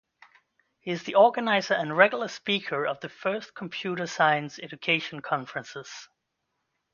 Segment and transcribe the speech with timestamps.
[0.79, 6.09] He is the organizer and regular speaker of the first computer science education conferences.